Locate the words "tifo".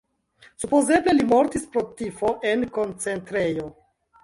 2.01-2.33